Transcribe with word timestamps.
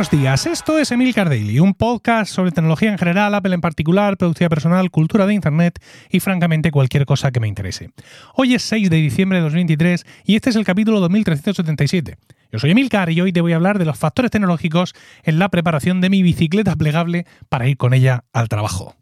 buenos 0.00 0.18
días. 0.18 0.46
Esto 0.46 0.78
es 0.78 0.90
Emilcar 0.92 1.28
Daily, 1.28 1.58
un 1.58 1.74
podcast 1.74 2.32
sobre 2.32 2.52
tecnología 2.52 2.90
en 2.90 2.96
general, 2.96 3.34
Apple 3.34 3.52
en 3.52 3.60
particular, 3.60 4.16
productividad 4.16 4.48
personal, 4.48 4.90
cultura 4.90 5.26
de 5.26 5.34
Internet 5.34 5.78
y 6.08 6.20
francamente 6.20 6.70
cualquier 6.70 7.04
cosa 7.04 7.30
que 7.32 7.38
me 7.38 7.48
interese. 7.48 7.90
Hoy 8.34 8.54
es 8.54 8.62
6 8.62 8.88
de 8.88 8.96
diciembre 8.96 9.36
de 9.36 9.42
2023 9.42 10.06
y 10.24 10.36
este 10.36 10.48
es 10.48 10.56
el 10.56 10.64
capítulo 10.64 11.00
2377. 11.00 12.16
Yo 12.50 12.58
soy 12.58 12.70
Emilcar 12.70 13.10
y 13.10 13.20
hoy 13.20 13.30
te 13.30 13.42
voy 13.42 13.52
a 13.52 13.56
hablar 13.56 13.78
de 13.78 13.84
los 13.84 13.98
factores 13.98 14.30
tecnológicos 14.30 14.94
en 15.22 15.38
la 15.38 15.50
preparación 15.50 16.00
de 16.00 16.08
mi 16.08 16.22
bicicleta 16.22 16.76
plegable 16.76 17.26
para 17.50 17.68
ir 17.68 17.76
con 17.76 17.92
ella 17.92 18.24
al 18.32 18.48
trabajo. 18.48 18.96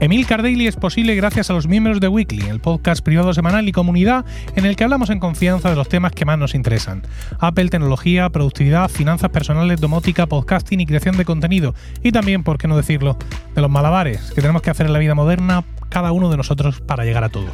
Emil 0.00 0.26
Daily 0.26 0.66
es 0.66 0.76
posible 0.76 1.14
gracias 1.14 1.50
a 1.50 1.52
los 1.52 1.68
miembros 1.68 2.00
de 2.00 2.08
Weekly, 2.08 2.48
el 2.48 2.60
podcast 2.60 3.02
privado 3.02 3.32
semanal 3.32 3.68
y 3.68 3.72
comunidad 3.72 4.24
en 4.56 4.66
el 4.66 4.76
que 4.76 4.84
hablamos 4.84 5.08
en 5.08 5.20
confianza 5.20 5.70
de 5.70 5.76
los 5.76 5.88
temas 5.88 6.12
que 6.12 6.24
más 6.24 6.38
nos 6.38 6.54
interesan. 6.54 7.02
Apple, 7.38 7.68
tecnología, 7.68 8.28
productividad, 8.28 8.90
finanzas 8.90 9.30
personales, 9.30 9.80
domótica, 9.80 10.26
podcasting 10.26 10.80
y 10.80 10.86
creación 10.86 11.16
de 11.16 11.24
contenido. 11.24 11.74
Y 12.02 12.12
también, 12.12 12.42
por 12.42 12.58
qué 12.58 12.68
no 12.68 12.76
decirlo, 12.76 13.16
de 13.54 13.62
los 13.62 13.70
malabares 13.70 14.32
que 14.34 14.40
tenemos 14.40 14.62
que 14.62 14.70
hacer 14.70 14.86
en 14.86 14.92
la 14.92 14.98
vida 14.98 15.14
moderna 15.14 15.64
cada 15.88 16.12
uno 16.12 16.28
de 16.28 16.36
nosotros 16.36 16.80
para 16.80 17.04
llegar 17.04 17.24
a 17.24 17.28
todo. 17.28 17.46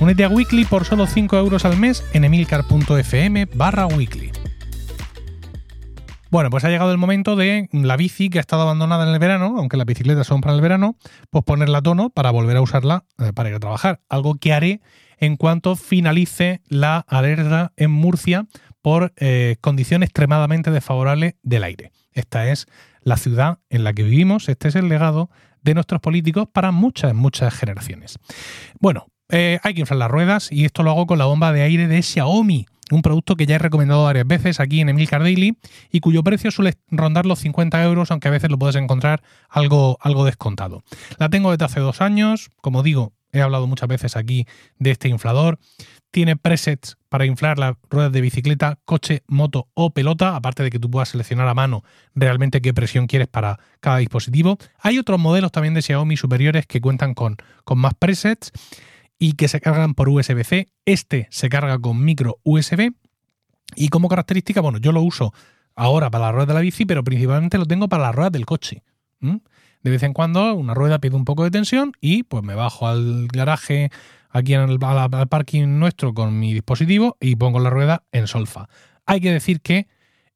Únete 0.00 0.24
a 0.24 0.28
Weekly 0.28 0.66
por 0.66 0.84
solo 0.84 1.06
5 1.06 1.36
euros 1.38 1.64
al 1.64 1.76
mes 1.78 2.04
en 2.12 2.24
emilcar.fm 2.24 3.46
barra 3.54 3.86
weekly. 3.86 4.30
Bueno, 6.30 6.48
pues 6.48 6.62
ha 6.62 6.68
llegado 6.68 6.92
el 6.92 6.98
momento 6.98 7.34
de 7.34 7.68
la 7.72 7.96
bici 7.96 8.30
que 8.30 8.38
ha 8.38 8.40
estado 8.40 8.62
abandonada 8.62 9.04
en 9.04 9.12
el 9.12 9.18
verano, 9.18 9.56
aunque 9.58 9.76
las 9.76 9.84
bicicletas 9.84 10.28
son 10.28 10.40
para 10.40 10.54
el 10.54 10.60
verano, 10.60 10.96
pues 11.28 11.44
ponerla 11.44 11.78
a 11.78 11.82
tono 11.82 12.10
para 12.10 12.30
volver 12.30 12.56
a 12.56 12.60
usarla 12.60 13.04
eh, 13.18 13.32
para 13.32 13.48
ir 13.48 13.56
a 13.56 13.58
trabajar. 13.58 14.00
Algo 14.08 14.36
que 14.36 14.52
haré 14.52 14.80
en 15.18 15.36
cuanto 15.36 15.74
finalice 15.74 16.62
la 16.68 16.98
alerta 17.08 17.72
en 17.76 17.90
Murcia 17.90 18.46
por 18.80 19.12
eh, 19.16 19.56
condición 19.60 20.04
extremadamente 20.04 20.70
desfavorable 20.70 21.36
del 21.42 21.64
aire. 21.64 21.90
Esta 22.12 22.48
es 22.48 22.66
la 23.02 23.16
ciudad 23.16 23.58
en 23.68 23.82
la 23.82 23.92
que 23.92 24.04
vivimos, 24.04 24.48
este 24.48 24.68
es 24.68 24.76
el 24.76 24.88
legado 24.88 25.30
de 25.62 25.74
nuestros 25.74 26.00
políticos 26.00 26.46
para 26.52 26.70
muchas, 26.70 27.12
muchas 27.12 27.52
generaciones. 27.54 28.20
Bueno, 28.78 29.08
eh, 29.30 29.58
hay 29.64 29.74
que 29.74 29.80
inflar 29.80 29.98
las 29.98 30.10
ruedas 30.10 30.52
y 30.52 30.64
esto 30.64 30.84
lo 30.84 30.92
hago 30.92 31.08
con 31.08 31.18
la 31.18 31.24
bomba 31.24 31.52
de 31.52 31.62
aire 31.62 31.88
de 31.88 32.02
Xiaomi 32.02 32.66
un 32.90 33.02
producto 33.02 33.36
que 33.36 33.46
ya 33.46 33.56
he 33.56 33.58
recomendado 33.58 34.04
varias 34.04 34.26
veces 34.26 34.60
aquí 34.60 34.80
en 34.80 34.88
Emilcar 34.88 35.22
Daily 35.22 35.56
y 35.90 36.00
cuyo 36.00 36.22
precio 36.22 36.50
suele 36.50 36.74
rondar 36.90 37.26
los 37.26 37.38
50 37.40 37.82
euros, 37.84 38.10
aunque 38.10 38.28
a 38.28 38.32
veces 38.32 38.50
lo 38.50 38.58
puedes 38.58 38.76
encontrar 38.76 39.22
algo, 39.48 39.98
algo 40.00 40.24
descontado. 40.24 40.82
La 41.18 41.28
tengo 41.28 41.50
desde 41.50 41.64
hace 41.64 41.80
dos 41.80 42.00
años, 42.00 42.50
como 42.60 42.82
digo, 42.82 43.12
he 43.32 43.40
hablado 43.40 43.66
muchas 43.66 43.88
veces 43.88 44.16
aquí 44.16 44.46
de 44.78 44.90
este 44.90 45.08
inflador. 45.08 45.58
Tiene 46.10 46.36
presets 46.36 46.96
para 47.08 47.24
inflar 47.24 47.58
las 47.58 47.76
ruedas 47.88 48.10
de 48.10 48.20
bicicleta, 48.20 48.78
coche, 48.84 49.22
moto 49.28 49.68
o 49.74 49.90
pelota, 49.90 50.34
aparte 50.34 50.64
de 50.64 50.70
que 50.70 50.80
tú 50.80 50.90
puedas 50.90 51.10
seleccionar 51.10 51.46
a 51.46 51.54
mano 51.54 51.84
realmente 52.14 52.60
qué 52.60 52.74
presión 52.74 53.06
quieres 53.06 53.28
para 53.28 53.60
cada 53.78 53.98
dispositivo. 53.98 54.58
Hay 54.80 54.98
otros 54.98 55.20
modelos 55.20 55.52
también 55.52 55.74
de 55.74 55.82
Xiaomi 55.82 56.16
superiores 56.16 56.66
que 56.66 56.80
cuentan 56.80 57.14
con, 57.14 57.36
con 57.64 57.78
más 57.78 57.94
presets 57.94 58.50
y 59.20 59.34
que 59.34 59.46
se 59.46 59.60
cargan 59.60 59.94
por 59.94 60.08
USB-C. 60.08 60.66
Este 60.86 61.28
se 61.30 61.48
carga 61.50 61.78
con 61.78 62.02
micro 62.02 62.38
USB. 62.42 62.90
Y 63.76 63.88
como 63.90 64.08
característica, 64.08 64.60
bueno, 64.62 64.78
yo 64.78 64.90
lo 64.90 65.02
uso 65.02 65.32
ahora 65.76 66.10
para 66.10 66.24
las 66.24 66.32
ruedas 66.32 66.48
de 66.48 66.54
la 66.54 66.60
bici, 66.60 66.86
pero 66.86 67.04
principalmente 67.04 67.58
lo 67.58 67.66
tengo 67.66 67.88
para 67.88 68.04
las 68.04 68.14
ruedas 68.14 68.32
del 68.32 68.46
coche. 68.46 68.82
De 69.20 69.90
vez 69.90 70.02
en 70.02 70.14
cuando 70.14 70.54
una 70.54 70.72
rueda 70.72 70.98
pide 70.98 71.14
un 71.14 71.26
poco 71.26 71.44
de 71.44 71.50
tensión 71.50 71.92
y 72.00 72.22
pues 72.22 72.42
me 72.42 72.54
bajo 72.54 72.88
al 72.88 73.28
garaje 73.28 73.90
aquí 74.30 74.54
en 74.54 74.62
el, 74.62 74.78
al 74.82 75.28
parking 75.28 75.78
nuestro 75.78 76.14
con 76.14 76.38
mi 76.38 76.54
dispositivo 76.54 77.18
y 77.20 77.36
pongo 77.36 77.60
la 77.60 77.68
rueda 77.68 78.04
en 78.12 78.26
solfa. 78.26 78.68
Hay 79.04 79.20
que 79.20 79.32
decir 79.32 79.60
que 79.60 79.86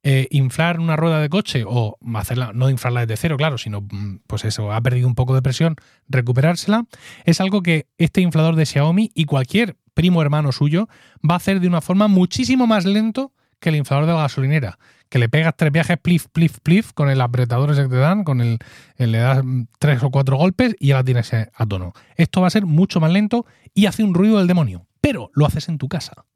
eh, 0.06 0.28
inflar 0.30 0.80
una 0.80 0.96
rueda 0.96 1.18
de 1.18 1.30
coche 1.30 1.64
o 1.66 1.96
hacerla, 2.14 2.52
no 2.54 2.68
inflarla 2.68 3.06
desde 3.06 3.16
cero, 3.16 3.38
claro, 3.38 3.56
sino 3.56 3.80
mm, 3.80 4.18
pues 4.26 4.44
eso, 4.44 4.70
ha 4.70 4.80
perdido 4.82 5.08
un 5.08 5.14
poco 5.14 5.34
de 5.34 5.40
presión, 5.40 5.76
recuperársela, 6.08 6.84
es 7.24 7.40
algo 7.40 7.62
que 7.62 7.86
este 7.96 8.20
inflador 8.20 8.54
de 8.54 8.66
Xiaomi 8.66 9.10
y 9.14 9.24
cualquier 9.24 9.78
primo 9.94 10.20
hermano 10.20 10.52
suyo 10.52 10.88
va 11.28 11.34
a 11.34 11.36
hacer 11.38 11.58
de 11.58 11.68
una 11.68 11.80
forma 11.80 12.06
muchísimo 12.06 12.66
más 12.66 12.84
lento 12.84 13.32
que 13.60 13.70
el 13.70 13.76
inflador 13.76 14.04
de 14.04 14.12
la 14.12 14.20
gasolinera. 14.20 14.78
Que 15.08 15.18
le 15.18 15.30
pegas 15.30 15.54
tres 15.56 15.72
viajes, 15.72 15.96
plif, 15.96 16.26
plif, 16.32 16.58
plif, 16.62 16.92
con 16.92 17.08
el 17.08 17.20
apretador 17.20 17.70
ese 17.70 17.84
que 17.84 17.88
te 17.88 17.96
dan, 17.96 18.24
con 18.24 18.42
el, 18.42 18.58
le 18.98 19.18
das 19.18 19.42
tres 19.78 20.02
o 20.02 20.10
cuatro 20.10 20.36
golpes 20.36 20.76
y 20.78 20.88
ya 20.88 20.96
la 20.96 21.04
tienes 21.04 21.32
a 21.32 21.66
tono. 21.66 21.94
Esto 22.16 22.42
va 22.42 22.48
a 22.48 22.50
ser 22.50 22.66
mucho 22.66 23.00
más 23.00 23.10
lento 23.10 23.46
y 23.72 23.86
hace 23.86 24.02
un 24.02 24.12
ruido 24.12 24.36
del 24.36 24.48
demonio, 24.48 24.86
pero 25.00 25.30
lo 25.32 25.46
haces 25.46 25.68
en 25.70 25.78
tu 25.78 25.88
casa. 25.88 26.26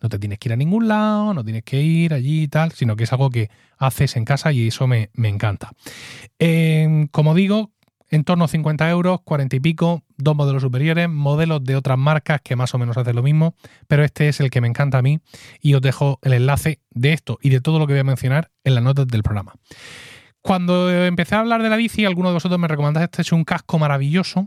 No 0.00 0.08
te 0.08 0.18
tienes 0.18 0.38
que 0.38 0.48
ir 0.48 0.52
a 0.52 0.56
ningún 0.56 0.88
lado, 0.88 1.34
no 1.34 1.44
tienes 1.44 1.64
que 1.64 1.80
ir 1.82 2.14
allí 2.14 2.42
y 2.42 2.48
tal, 2.48 2.72
sino 2.72 2.96
que 2.96 3.04
es 3.04 3.12
algo 3.12 3.30
que 3.30 3.50
haces 3.78 4.16
en 4.16 4.24
casa 4.24 4.52
y 4.52 4.68
eso 4.68 4.86
me, 4.86 5.10
encanta. 5.14 5.72
Em, 6.38 7.06
como 7.08 7.34
digo, 7.34 7.72
en 8.10 8.24
torno 8.24 8.44
a 8.44 8.48
50 8.48 8.88
euros, 8.90 9.20
40 9.22 9.56
y 9.56 9.60
pico, 9.60 10.02
dos 10.16 10.34
modelos 10.34 10.62
superiores, 10.62 11.08
modelos 11.08 11.62
de 11.64 11.76
otras 11.76 11.98
marcas 11.98 12.40
que 12.42 12.56
más 12.56 12.74
o 12.74 12.78
menos 12.78 12.96
hacen 12.96 13.16
lo 13.16 13.22
mismo, 13.22 13.54
pero 13.86 14.04
este 14.04 14.28
es 14.28 14.40
el 14.40 14.50
que 14.50 14.60
me 14.60 14.68
encanta 14.68 14.98
a 14.98 15.02
mí 15.02 15.20
y 15.60 15.74
os 15.74 15.82
dejo 15.82 16.18
el 16.22 16.32
enlace 16.32 16.80
de 16.90 17.12
esto 17.12 17.38
y 17.42 17.50
de 17.50 17.60
todo 17.60 17.78
lo 17.78 17.86
que 17.86 17.92
voy 17.92 18.00
a 18.00 18.04
mencionar 18.04 18.50
en 18.64 18.74
las 18.74 18.84
notas 18.84 19.06
del 19.08 19.22
programa. 19.22 19.54
Cuando 20.40 20.90
empecé 20.90 21.34
a 21.34 21.40
hablar 21.40 21.62
de 21.62 21.68
la 21.68 21.76
bici, 21.76 22.04
alguno 22.04 22.28
de 22.28 22.34
vosotros 22.34 22.58
me 22.58 22.68
recomendaste 22.68 23.04
este 23.04 23.22
es 23.22 23.32
un 23.32 23.44
casco 23.44 23.78
maravilloso, 23.78 24.46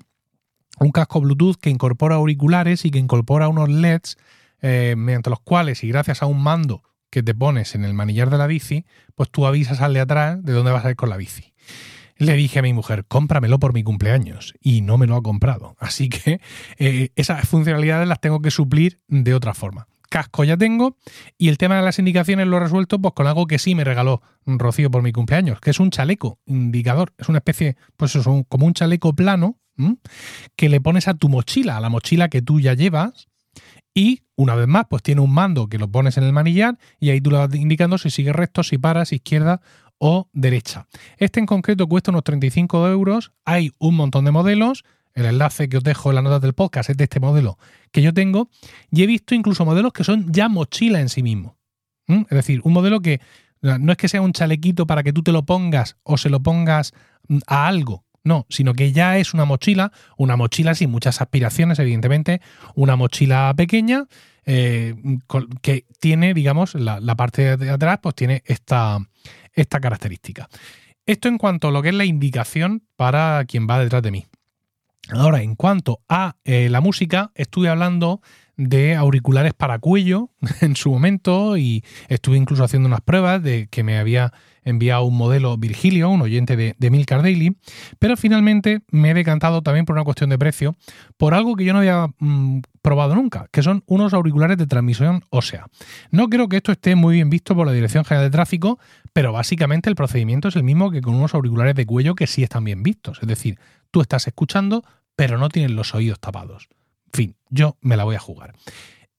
un 0.80 0.92
casco 0.92 1.22
Bluetooth 1.22 1.58
que 1.58 1.70
incorpora 1.70 2.16
auriculares 2.16 2.86
y 2.86 2.92
que 2.92 3.00
incorpora 3.00 3.48
unos 3.48 3.70
LEDs 3.70 4.18
eh, 4.62 4.96
mediante 4.98 5.30
los 5.30 5.40
cuales 5.40 5.84
y 5.84 5.88
gracias 5.88 6.22
a 6.22 6.26
un 6.26 6.42
mando 6.42 6.84
que 7.10 7.24
te 7.24 7.36
pones 7.36 7.76
en 7.76 7.84
el 7.84 7.94
manillar 7.94 8.30
de 8.30 8.38
la 8.38 8.48
bici, 8.48 8.86
pues 9.16 9.30
tú 9.30 9.46
avisas 9.46 9.82
al 9.82 9.94
de 9.94 10.00
atrás 10.00 10.44
de 10.44 10.54
dónde 10.54 10.72
vas 10.72 10.86
a 10.86 10.90
ir 10.90 10.96
con 10.96 11.10
la 11.10 11.18
bici. 11.18 11.54
Le 12.18 12.36
dije 12.36 12.60
a 12.60 12.62
mi 12.62 12.72
mujer, 12.72 13.06
cómpramelo 13.08 13.60
por 13.60 13.74
mi 13.74 13.84
cumpleaños 13.84 14.54
y 14.62 14.82
no 14.82 14.98
me 14.98 15.08
lo 15.08 15.16
ha 15.16 15.24
comprado. 15.24 15.76
Así 15.80 16.08
que 16.08 16.40
eh, 16.78 17.10
esas 17.16 17.48
funcionalidades 17.48 18.08
las 18.08 18.22
tengo 18.22 18.42
que 18.42 18.52
suplir 18.52 19.02
de 19.08 19.34
otra 19.34 19.54
forma. 19.54 19.88
Casco 20.10 20.44
ya 20.44 20.58
tengo 20.58 20.98
y 21.38 21.50
el 21.50 21.58
tema 21.58 21.78
de 21.78 21.82
las 21.82 21.98
indicaciones 21.98 22.46
lo 22.46 22.58
he 22.58 22.60
resuelto 22.60 23.00
pues 23.00 23.14
con 23.14 23.28
algo 23.28 23.48
que 23.48 23.58
sí 23.58 23.76
me 23.76 23.84
regaló 23.84 24.22
Rocío 24.46 24.92
por 24.92 25.02
mi 25.02 25.12
cumpleaños, 25.12 25.60
que 25.62 25.72
es 25.72 25.80
un 25.80 25.90
chaleco 25.90 26.40
indicador. 26.46 27.14
Es 27.18 27.30
una 27.30 27.40
especie, 27.40 27.78
pues 27.98 28.16
es 28.16 28.26
como 28.48 28.66
un 28.66 28.74
chaleco 28.74 29.14
plano 29.14 29.58
que 30.56 30.70
le 30.70 30.80
pones 30.82 31.08
a 31.08 31.16
tu 31.16 31.30
mochila, 31.30 31.78
a 31.78 31.82
la 31.82 31.90
mochila 31.90 32.30
que 32.30 32.42
tú 32.42 32.60
ya 32.60 32.74
llevas 32.74 33.30
y 33.94 34.22
una 34.36 34.56
vez 34.56 34.68
más, 34.68 34.86
pues 34.90 35.04
tiene 35.04 35.22
un 35.22 35.34
mando 35.34 35.68
que 35.68 35.78
lo 35.78 35.90
pones 35.90 36.18
en 36.18 36.24
el 36.24 36.34
manillar 36.34 36.78
y 37.00 37.10
ahí 37.10 37.22
tú 37.22 37.32
le 37.32 37.38
vas 37.38 37.54
indicando 37.54 37.98
si 37.98 38.10
sigue 38.10 38.34
recto, 38.34 38.64
si 38.64 38.78
paras, 38.78 39.12
izquierda 39.14 39.62
o 39.98 40.30
derecha. 40.34 40.88
Este 41.18 41.40
en 41.40 41.46
concreto 41.46 41.88
cuesta 41.88 42.12
unos 42.12 42.24
35 42.24 42.88
euros. 42.88 43.34
Hay 43.46 43.72
un 43.78 43.96
montón 43.96 44.26
de 44.26 44.32
modelos. 44.32 44.84
El 45.14 45.26
enlace 45.26 45.68
que 45.68 45.78
os 45.78 45.84
dejo 45.84 46.10
en 46.10 46.16
las 46.16 46.24
notas 46.24 46.42
del 46.42 46.54
podcast 46.54 46.90
es 46.90 46.98
de 46.98 47.04
este 47.04 47.20
modelo 47.20 47.58
que 47.92 48.02
yo 48.02 48.14
tengo. 48.14 48.50
Y 48.90 49.04
he 49.04 49.06
visto 49.06 49.36
incluso 49.36 49.66
modelos 49.66 49.94
que 49.94 50.04
son 50.04 50.32
ya 50.32 50.50
mochila 50.50 51.02
en 51.02 51.10
sí 51.10 51.22
mismo. 51.22 51.58
Es 52.08 52.30
decir, 52.30 52.62
un 52.64 52.74
modelo 52.74 53.02
que 53.02 53.22
no 53.62 53.92
es 53.92 53.98
que 53.98 54.08
sea 54.08 54.22
un 54.22 54.34
chalequito 54.34 54.88
para 54.88 55.04
que 55.04 55.14
tú 55.14 55.22
te 55.22 55.32
lo 55.32 55.46
pongas 55.46 55.98
o 56.04 56.18
se 56.18 56.30
lo 56.30 56.42
pongas 56.42 56.94
mm, 57.28 57.40
a 57.48 57.68
algo, 57.68 58.06
no, 58.24 58.46
sino 58.50 58.74
que 58.74 58.92
ya 58.92 59.18
es 59.18 59.34
una 59.34 59.46
mochila, 59.46 59.92
una 60.18 60.36
mochila 60.36 60.76
sin 60.76 60.92
muchas 60.92 61.22
aspiraciones, 61.22 61.80
evidentemente, 61.80 62.42
una 62.76 62.96
mochila 62.96 63.54
pequeña 63.56 64.06
eh, 64.46 64.96
que 65.62 65.86
tiene, 66.00 66.34
digamos, 66.34 66.76
la, 66.76 67.16
parte 67.16 67.58
de 67.58 67.70
atrás, 67.70 68.00
pues 68.02 68.16
tiene 68.16 68.44
esta, 68.46 69.00
esta 69.54 69.80
característica. 69.80 70.48
Esto 71.06 71.28
en 71.28 71.38
cuanto 71.38 71.68
a 71.68 71.72
lo 71.72 71.82
que 71.82 71.90
es 71.90 71.96
la 71.96 72.06
indicación 72.06 72.84
para 72.96 73.44
quien 73.46 73.68
va 73.68 73.80
detrás 73.80 74.04
de 74.04 74.12
mí. 74.12 74.26
Ahora, 75.10 75.42
en 75.42 75.56
cuanto 75.56 76.02
a 76.08 76.36
eh, 76.46 76.70
la 76.70 76.80
música, 76.80 77.32
estuve 77.36 77.70
hablando 77.70 78.22
de 78.56 78.96
auriculares 78.96 79.54
para 79.54 79.80
cuello 79.80 80.30
en 80.62 80.76
su 80.76 80.92
momento 80.92 81.58
y 81.58 81.84
estuve 82.08 82.38
incluso 82.38 82.64
haciendo 82.64 82.88
unas 82.88 83.02
pruebas 83.02 83.42
de 83.42 83.68
que 83.68 83.84
me 83.84 83.98
había 83.98 84.32
enviado 84.64 85.04
un 85.04 85.18
modelo 85.18 85.58
Virgilio, 85.58 86.10
un 86.10 86.22
oyente 86.22 86.56
de, 86.56 86.76
de 86.78 86.90
Milcar 86.90 87.22
Daily, 87.22 87.56
pero 88.00 88.18
finalmente 88.18 88.82
me 88.92 89.12
he 89.12 89.14
decantado 89.14 89.62
también 89.62 89.86
por 89.86 89.96
una 89.96 90.04
cuestión 90.04 90.30
de 90.30 90.38
precio, 90.38 90.76
por 91.18 91.34
algo 91.34 91.56
que 91.56 91.66
yo 91.66 91.74
no 91.74 91.80
había 91.80 92.08
mm, 92.20 92.62
probado 92.82 93.16
nunca, 93.16 93.48
que 93.52 93.64
son 93.64 93.84
unos 93.88 94.14
auriculares 94.14 94.58
de 94.58 94.68
transmisión 94.68 95.24
ósea. 95.30 95.68
No 96.12 96.30
creo 96.30 96.50
que 96.50 96.58
esto 96.58 96.72
esté 96.72 96.96
muy 96.96 97.16
bien 97.16 97.30
visto 97.30 97.56
por 97.56 97.66
la 97.66 97.74
Dirección 97.74 98.06
General 98.06 98.28
de 98.28 98.32
Tráfico, 98.32 98.80
pero 99.14 99.32
básicamente 99.32 99.90
el 99.90 99.96
procedimiento 99.96 100.48
es 100.48 100.56
el 100.56 100.64
mismo 100.64 100.92
que 100.92 101.02
con 101.02 101.16
unos 101.16 101.34
auriculares 101.34 101.76
de 101.76 101.86
cuello 101.86 102.16
que 102.16 102.28
sí 102.28 102.44
están 102.44 102.64
bien 102.64 102.84
vistos, 102.84 103.20
es 103.22 103.28
decir, 103.28 103.60
tú 103.92 104.02
estás 104.02 104.28
escuchando, 104.28 104.84
pero 105.16 105.38
no 105.38 105.50
tienes 105.50 105.72
los 105.72 105.94
oídos 105.94 106.20
tapados. 106.20 106.70
En 107.14 107.18
fin, 107.18 107.36
yo 107.50 107.78
me 107.82 107.98
la 107.98 108.06
voy 108.06 108.16
a 108.16 108.20
jugar. 108.20 108.54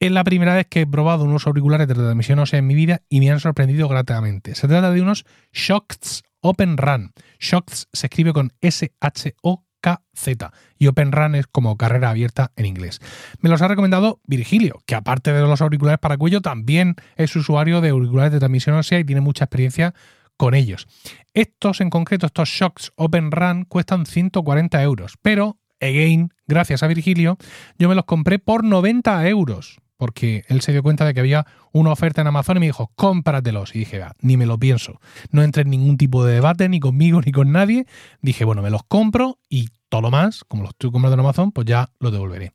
Es 0.03 0.11
la 0.11 0.25
primera 0.25 0.57
vez 0.57 0.67
que 0.67 0.81
he 0.81 0.87
probado 0.89 1.23
unos 1.23 1.47
auriculares 1.47 1.87
de 1.87 1.95
transmisión 1.95 2.41
ósea 2.41 2.59
en 2.59 2.67
mi 2.67 2.75
vida 2.75 3.03
y 3.09 3.21
me 3.21 3.31
han 3.31 3.39
sorprendido 3.39 3.87
gratamente. 3.87 4.57
Se 4.57 4.67
trata 4.67 4.91
de 4.91 5.01
unos 5.01 5.25
Shocks 5.53 6.25
Open 6.41 6.77
Run. 6.77 7.13
Shocks 7.39 7.87
se 7.93 8.09
escribe 8.09 8.33
con 8.33 8.53
S-H-O-K-Z 8.63 10.53
y 10.77 10.89
Open 10.89 11.13
Run 11.13 11.37
es 11.37 11.47
como 11.47 11.77
carrera 11.77 12.11
abierta 12.11 12.51
en 12.57 12.67
inglés. 12.67 12.99
Me 13.43 13.49
los 13.49 13.63
ha 13.63 13.69
recomendado 13.69 14.21
Virgilio, 14.27 14.83
que 14.87 14.97
aparte 14.97 15.33
de 15.33 15.41
los 15.41 15.63
auriculares 15.63 16.01
para 16.01 16.19
cuello, 16.19 16.41
también 16.41 16.97
es 17.15 17.37
usuario 17.37 17.81
de 17.81 17.91
auriculares 17.91 18.33
de 18.33 18.41
transmisión 18.41 18.75
ósea 18.75 18.99
y 18.99 19.05
tiene 19.05 19.21
mucha 19.21 19.45
experiencia 19.45 19.95
con 20.37 20.55
ellos. 20.55 20.89
Estos 21.33 21.81
en 21.81 21.91
concreto, 21.91 22.27
estos 22.27 22.49
Shocks 22.49 22.91
Open 22.97 23.31
Run, 23.31 23.67
cuestan 23.67 24.07
140 24.07 24.83
euros, 24.83 25.17
pero, 25.23 25.59
again, 25.81 26.35
gracias 26.49 26.83
a 26.83 26.89
Virgilio, 26.89 27.39
yo 27.79 27.89
me 27.89 27.95
los 27.95 28.05
compré 28.05 28.41
por 28.41 28.65
90 28.65 29.29
euros 29.29 29.79
porque 30.03 30.45
él 30.49 30.63
se 30.63 30.73
dio 30.73 30.83
cuenta 30.83 31.05
de 31.05 31.15
que 31.15 31.21
había 31.21 31.47
una 31.71 31.93
oferta 31.93 32.23
en 32.23 32.27
Amazon 32.27 32.57
y 32.57 32.59
me 32.59 32.67
dijo, 32.67 32.91
cómpratelos. 32.97 33.73
Y 33.73 33.79
dije, 33.79 34.03
ni 34.21 34.37
me 34.37 34.47
lo 34.47 34.59
pienso. 34.59 35.01
No 35.31 35.45
entré 35.45 35.63
en 35.63 35.71
ningún 35.71 35.97
tipo 35.97 36.25
de 36.25 36.35
debate, 36.35 36.69
ni 36.69 36.81
conmigo, 36.81 37.21
ni 37.25 37.31
con 37.31 37.53
nadie. 37.53 37.87
Dije, 38.21 38.45
bueno, 38.45 38.63
me 38.63 38.71
los 38.71 38.83
compro 38.83 39.39
y 39.49 39.69
todo 39.89 40.01
lo 40.01 40.11
más, 40.11 40.43
como 40.43 40.65
los 40.65 40.71
estoy 40.71 40.91
comprando 40.91 41.15
en 41.15 41.21
Amazon, 41.21 41.53
pues 41.53 41.69
ya 41.69 41.89
los 42.01 42.11
devolveré. 42.11 42.51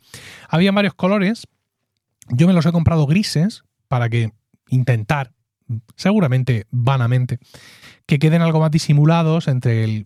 Había 0.50 0.74
varios 0.74 0.94
colores. 0.94 1.48
Yo 2.28 2.48
me 2.48 2.54
los 2.54 2.66
he 2.66 2.74
comprado 2.74 3.06
grises 3.06 3.64
para 3.88 4.10
que 4.10 4.34
intentar, 4.68 5.32
seguramente 5.96 6.68
vanamente, 6.70 7.40
que 8.08 8.20
queden 8.20 8.42
algo 8.42 8.60
más 8.60 8.72
disimulados 8.72 9.48
entre 9.48 10.04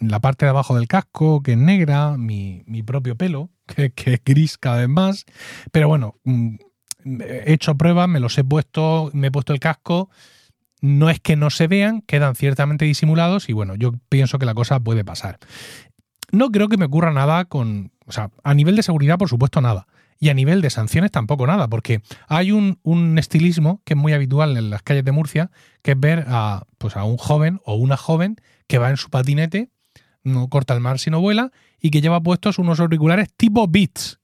la 0.00 0.20
parte 0.20 0.46
de 0.46 0.50
abajo 0.50 0.76
del 0.76 0.88
casco, 0.88 1.42
que 1.42 1.52
es 1.52 1.58
negra, 1.58 2.16
mi, 2.16 2.62
mi 2.66 2.82
propio 2.82 3.16
pelo, 3.16 3.50
que, 3.66 3.92
es 3.94 4.20
gris 4.24 4.58
cada 4.58 4.78
vez 4.78 4.88
más. 4.88 5.24
Pero 5.72 5.88
bueno, 5.88 6.16
mm, 6.24 6.56
he 7.20 7.52
hecho 7.52 7.76
pruebas, 7.76 8.08
me 8.08 8.20
los 8.20 8.36
he 8.38 8.44
puesto, 8.44 9.10
me 9.12 9.28
he 9.28 9.30
puesto 9.30 9.52
el 9.52 9.60
casco. 9.60 10.10
No 10.80 11.10
es 11.10 11.20
que 11.20 11.36
no 11.36 11.50
se 11.50 11.66
vean, 11.66 12.00
quedan 12.02 12.34
ciertamente 12.34 12.86
disimulados 12.86 13.50
y 13.50 13.52
bueno, 13.52 13.74
yo 13.74 13.92
pienso 14.08 14.38
que 14.38 14.46
la 14.46 14.54
cosa 14.54 14.80
puede 14.80 15.04
pasar. 15.04 15.38
No 16.32 16.50
creo 16.50 16.68
que 16.68 16.78
me 16.78 16.86
ocurra 16.86 17.12
nada 17.12 17.44
con, 17.44 17.92
o 18.06 18.12
sea, 18.12 18.30
a 18.44 18.54
nivel 18.54 18.76
de 18.76 18.82
seguridad 18.82 19.18
por 19.18 19.28
supuesto 19.28 19.60
nada. 19.60 19.86
Y 20.22 20.28
a 20.28 20.34
nivel 20.34 20.60
de 20.60 20.68
sanciones 20.68 21.10
tampoco 21.10 21.46
nada, 21.46 21.68
porque 21.68 22.02
hay 22.28 22.52
un, 22.52 22.78
un, 22.82 23.18
estilismo 23.18 23.80
que 23.86 23.94
es 23.94 23.98
muy 23.98 24.12
habitual 24.12 24.54
en 24.58 24.68
las 24.68 24.82
calles 24.82 25.02
de 25.02 25.12
Murcia, 25.12 25.50
que 25.82 25.92
es 25.92 26.00
ver 26.00 26.26
a, 26.28 26.66
pues 26.76 26.94
a 26.98 27.04
un 27.04 27.16
joven 27.16 27.58
o 27.64 27.74
una 27.74 27.96
joven 27.96 28.36
que 28.66 28.76
va 28.76 28.90
en 28.90 28.98
su 28.98 29.08
patinete 29.08 29.70
no 30.22 30.48
corta 30.48 30.74
el 30.74 30.80
mar 30.80 30.98
si 30.98 31.10
no 31.10 31.20
vuela, 31.20 31.52
y 31.80 31.90
que 31.90 32.00
lleva 32.00 32.20
puestos 32.20 32.58
unos 32.58 32.80
auriculares 32.80 33.28
tipo 33.36 33.66
Beats. 33.68 34.20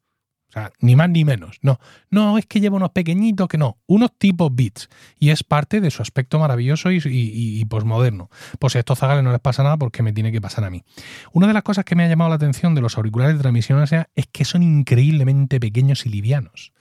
O 0.48 0.52
sea, 0.52 0.72
ni 0.80 0.94
más 0.94 1.10
ni 1.10 1.24
menos. 1.24 1.58
No, 1.60 1.80
no 2.08 2.38
es 2.38 2.46
que 2.46 2.60
lleva 2.60 2.76
unos 2.76 2.90
pequeñitos 2.90 3.48
que 3.48 3.58
no, 3.58 3.78
unos 3.86 4.12
tipo 4.16 4.48
Beats. 4.48 4.88
Y 5.18 5.30
es 5.30 5.42
parte 5.42 5.80
de 5.80 5.90
su 5.90 6.02
aspecto 6.02 6.38
maravilloso 6.38 6.90
y, 6.92 7.00
y, 7.04 7.64
posmoderno. 7.64 8.30
Pues 8.58 8.76
a 8.76 8.78
estos 8.78 8.98
zagales 8.98 9.24
no 9.24 9.32
les 9.32 9.40
pasa 9.40 9.64
nada 9.64 9.76
porque 9.76 10.02
me 10.02 10.12
tiene 10.12 10.30
que 10.30 10.40
pasar 10.40 10.64
a 10.64 10.70
mí. 10.70 10.84
Una 11.32 11.48
de 11.48 11.52
las 11.52 11.62
cosas 11.62 11.84
que 11.84 11.96
me 11.96 12.04
ha 12.04 12.08
llamado 12.08 12.30
la 12.30 12.36
atención 12.36 12.74
de 12.74 12.80
los 12.80 12.96
auriculares 12.96 13.36
de 13.36 13.42
transmisión 13.42 13.84
sea 13.86 14.08
es 14.14 14.26
que 14.28 14.44
son 14.44 14.62
increíblemente 14.62 15.58
pequeños 15.58 16.06
y 16.06 16.10
livianos. 16.10 16.72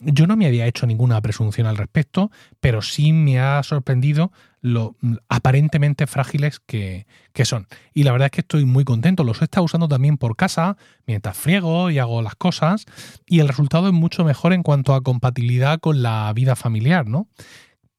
Yo 0.00 0.26
no 0.26 0.36
me 0.36 0.46
había 0.46 0.66
hecho 0.66 0.86
ninguna 0.86 1.20
presunción 1.20 1.66
al 1.66 1.76
respecto, 1.76 2.30
pero 2.60 2.82
sí 2.82 3.12
me 3.12 3.40
ha 3.40 3.62
sorprendido 3.62 4.32
lo 4.62 4.96
aparentemente 5.28 6.06
frágiles 6.06 6.60
que, 6.60 7.06
son. 7.44 7.66
Y 7.94 8.02
la 8.02 8.12
verdad 8.12 8.26
es 8.26 8.32
que 8.32 8.40
estoy 8.42 8.64
muy 8.64 8.84
contento. 8.84 9.24
Los 9.24 9.40
he 9.40 9.44
estado 9.44 9.64
usando 9.64 9.88
también 9.88 10.18
por 10.18 10.36
casa, 10.36 10.76
mientras 11.06 11.36
friego 11.36 11.90
y 11.90 11.98
hago 11.98 12.22
las 12.22 12.34
cosas, 12.34 12.84
y 13.26 13.40
el 13.40 13.48
resultado 13.48 13.88
es 13.88 13.94
mucho 13.94 14.24
mejor 14.24 14.52
en 14.52 14.62
cuanto 14.62 14.94
a 14.94 15.02
compatibilidad 15.02 15.80
con 15.80 16.02
la 16.02 16.32
vida 16.34 16.56
familiar, 16.56 17.06
¿no? 17.06 17.28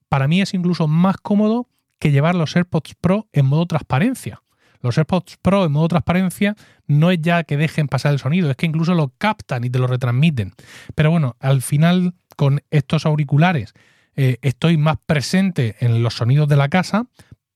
Para 0.10 0.28
mí 0.28 0.42
es 0.42 0.54
incluso 0.54 0.88
más 0.88 1.18
cómodo 1.18 1.68
que 2.00 2.12
llevar 2.12 2.36
los 2.36 2.56
AirPods 2.56 2.96
Pro 3.00 3.28
en 3.32 3.46
modo 3.46 3.66
transparencia. 3.66 4.42
Los 4.82 4.98
AirPods 4.98 5.38
Pro 5.42 5.66
en 5.66 5.72
modo 5.72 5.88
transparencia 5.88 6.56
no 6.88 7.12
es 7.12 7.20
ya 7.22 7.44
que 7.44 7.58
dejen 7.58 7.88
pasar 7.88 8.14
el 8.14 8.20
sonido, 8.20 8.50
es 8.50 8.58
que 8.58 8.66
incluso 8.66 8.94
lo 8.94 9.14
captan 9.18 9.64
y 9.64 9.70
te 9.70 9.80
lo 9.80 9.88
retransmiten. 9.88 10.54
Pero 10.96 11.12
bueno, 11.12 11.36
al 11.40 11.62
final 11.62 12.14
con 12.36 12.62
estos 12.72 13.06
auriculares 13.06 13.74
eh, 14.16 14.38
estoy 14.42 14.78
más 14.78 14.98
presente 15.06 15.76
en 15.80 16.04
los 16.04 16.16
sonidos 16.16 16.48
de 16.48 16.56
la 16.56 16.70
casa 16.70 17.08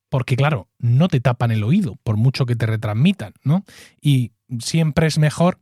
porque 0.08 0.36
claro, 0.36 0.68
no 0.78 1.08
te 1.08 1.20
tapan 1.20 1.50
el 1.50 1.64
oído 1.64 1.96
por 2.02 2.16
mucho 2.16 2.46
que 2.46 2.56
te 2.56 2.66
retransmitan, 2.66 3.34
¿no? 3.42 3.64
Y 4.00 4.32
siempre 4.60 5.06
es 5.06 5.18
mejor 5.18 5.58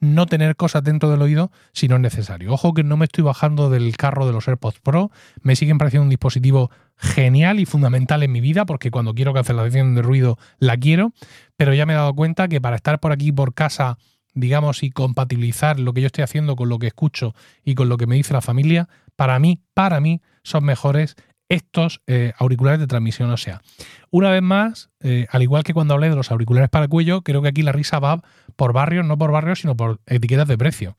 no 0.00 0.26
tener 0.26 0.56
cosas 0.56 0.82
dentro 0.82 1.10
del 1.10 1.22
oído 1.22 1.50
si 1.72 1.88
no 1.88 1.96
es 1.96 2.02
necesario. 2.02 2.52
Ojo 2.52 2.74
que 2.74 2.84
no 2.84 2.96
me 2.96 3.04
estoy 3.04 3.24
bajando 3.24 3.70
del 3.70 3.96
carro 3.96 4.26
de 4.26 4.32
los 4.32 4.48
AirPods 4.48 4.80
Pro, 4.80 5.10
me 5.42 5.56
siguen 5.56 5.78
pareciendo 5.78 6.04
un 6.04 6.10
dispositivo 6.10 6.70
genial 6.96 7.60
y 7.60 7.66
fundamental 7.66 8.22
en 8.22 8.32
mi 8.32 8.40
vida 8.40 8.66
porque 8.66 8.90
cuando 8.90 9.14
quiero 9.14 9.32
cancelación 9.32 9.94
de 9.94 10.02
ruido 10.02 10.38
la 10.58 10.76
quiero, 10.76 11.12
pero 11.56 11.74
ya 11.74 11.86
me 11.86 11.92
he 11.92 11.96
dado 11.96 12.14
cuenta 12.14 12.48
que 12.48 12.60
para 12.60 12.76
estar 12.76 13.00
por 13.00 13.12
aquí 13.12 13.32
por 13.32 13.54
casa, 13.54 13.98
digamos, 14.34 14.82
y 14.82 14.90
compatibilizar 14.90 15.80
lo 15.80 15.92
que 15.92 16.00
yo 16.00 16.06
estoy 16.06 16.24
haciendo 16.24 16.56
con 16.56 16.68
lo 16.68 16.78
que 16.78 16.88
escucho 16.88 17.34
y 17.64 17.74
con 17.74 17.88
lo 17.88 17.96
que 17.96 18.06
me 18.06 18.16
dice 18.16 18.32
la 18.32 18.40
familia, 18.40 18.88
para 19.16 19.38
mí, 19.38 19.60
para 19.74 20.00
mí 20.00 20.22
son 20.42 20.64
mejores 20.64 21.16
estos 21.48 22.02
eh, 22.06 22.32
auriculares 22.36 22.80
de 22.80 22.86
transmisión 22.86 23.30
o 23.30 23.36
sea, 23.36 23.62
Una 24.10 24.30
vez 24.30 24.42
más, 24.42 24.90
eh, 25.00 25.26
al 25.30 25.42
igual 25.42 25.64
que 25.64 25.74
cuando 25.74 25.94
hablé 25.94 26.10
de 26.10 26.16
los 26.16 26.30
auriculares 26.30 26.68
para 26.68 26.88
cuello, 26.88 27.22
creo 27.22 27.42
que 27.42 27.48
aquí 27.48 27.62
la 27.62 27.72
risa 27.72 27.98
va 27.98 28.22
por 28.56 28.72
barrios, 28.72 29.06
no 29.06 29.16
por 29.16 29.32
barrios, 29.32 29.60
sino 29.60 29.76
por 29.76 30.00
etiquetas 30.06 30.48
de 30.48 30.58
precio. 30.58 30.96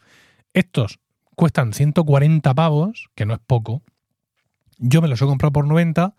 Estos 0.54 1.00
cuestan 1.36 1.74
140 1.74 2.54
pavos, 2.54 3.10
que 3.16 3.26
no 3.26 3.34
es 3.34 3.40
poco. 3.40 3.84
Yo 4.78 5.02
me 5.02 5.08
los 5.08 5.22
he 5.22 5.26
comprado 5.26 5.52
por 5.52 5.68
90 5.68 6.16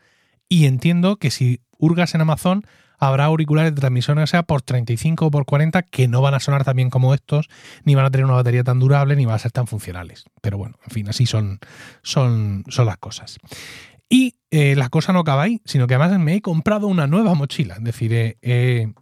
y 0.49 0.67
entiendo 0.67 1.17
que 1.17 1.31
si 1.31 1.61
hurgas 1.79 2.15
en 2.15 2.21
Amazon 2.21 2.65
habrá 3.00 3.25
auriculares 3.25 3.75
de 3.75 3.81
transmisión 3.81 4.19
o 4.19 4.27
sea 4.27 4.43
por 4.43 4.62
35 4.62 5.27
o 5.27 5.31
por 5.31 5.47
40 5.47 5.82
que 5.82 6.06
no 6.06 6.21
van 6.21 6.35
a 6.35 6.41
sonar 6.41 6.65
tan 6.65 6.77
bien 6.77 6.91
como 6.91 7.15
estos, 7.15 7.49
ni 7.85 7.94
van 7.94 8.05
a 8.05 8.11
tener 8.11 8.27
una 8.27 8.35
batería 8.35 8.62
tan 8.62 8.79
durable, 8.79 9.17
ni 9.17 9.25
van 9.25 9.37
a 9.37 9.38
ser 9.38 9.53
tan 9.53 9.67
funcionales. 9.67 10.25
Pero 10.43 10.59
bueno, 10.59 10.77
en 10.85 10.91
fin, 10.91 11.09
así 11.09 11.27
son, 11.27 11.59
son, 12.03 12.65
son 12.69 12.87
las 12.87 12.99
cosas. 12.99 13.38
Y 14.10 14.34
eh, 14.50 14.74
la 14.76 14.90
cosa 14.90 15.14
no 15.14 15.20
acaba 15.20 15.44
ahí, 15.44 15.62
sino 15.64 15.86
que 15.86 15.94
además 15.94 16.18
me 16.18 16.34
he 16.34 16.42
comprado 16.42 16.86
una 16.88 17.06
nueva 17.06 17.34
mochila. 17.34 17.76
Es 17.76 17.84
decir, 17.84 18.12
he 18.12 18.92